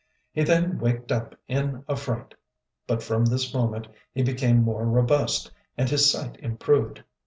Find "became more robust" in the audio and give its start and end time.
4.23-5.51